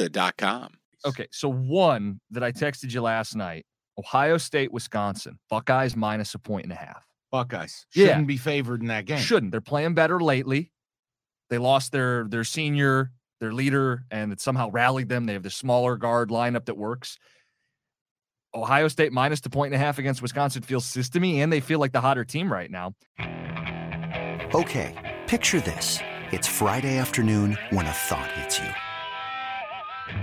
[0.00, 0.72] Serta.com.
[1.06, 3.64] Okay, so one that I texted you last night
[3.98, 7.06] Ohio State, Wisconsin, Buckeyes minus a point and a half.
[7.30, 9.18] Buckeyes shouldn't be favored in that game.
[9.18, 9.52] Shouldn't.
[9.52, 10.72] They're playing better lately.
[11.48, 15.26] They lost their their senior, their leader, and it somehow rallied them.
[15.26, 17.18] They have the smaller guard lineup that works.
[18.52, 21.78] Ohio State minus the point and a half against Wisconsin feels systemy, and they feel
[21.78, 22.94] like the hotter team right now.
[24.54, 25.98] Okay, picture this.
[26.32, 28.68] It's Friday afternoon when a thought hits you.